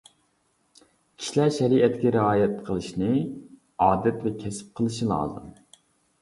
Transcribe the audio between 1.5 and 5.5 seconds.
شەرىئەتكە رىئايە قىلىشىنى ئادەت ۋە كەسىپ قىلىشى لازىم.